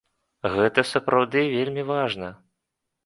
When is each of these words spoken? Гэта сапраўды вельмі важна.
Гэта 0.53 0.85
сапраўды 0.93 1.39
вельмі 1.55 1.83
важна. 1.91 2.33